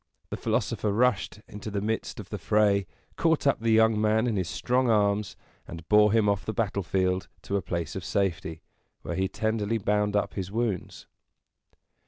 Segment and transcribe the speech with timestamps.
[0.31, 4.35] The philosopher rushed into the midst of the fray, caught up the young man in
[4.35, 5.35] his strong arms,
[5.67, 8.63] and bore him off the battlefield to a place of safety,
[9.03, 11.05] where he tenderly bound up his wounds.